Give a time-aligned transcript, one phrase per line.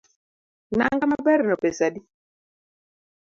[0.81, 2.01] Nanga maberno pesa adi?